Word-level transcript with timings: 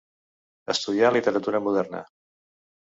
Estudià 0.75 1.13
literatura 1.13 1.65
moderna. 1.71 2.05